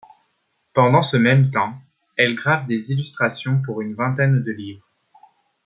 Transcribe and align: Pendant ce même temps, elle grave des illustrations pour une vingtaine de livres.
Pendant 0.73 1.03
ce 1.03 1.15
même 1.15 1.51
temps, 1.51 1.75
elle 2.17 2.33
grave 2.33 2.65
des 2.65 2.91
illustrations 2.91 3.61
pour 3.63 3.81
une 3.81 3.93
vingtaine 3.93 4.41
de 4.43 4.51
livres. 4.51 4.89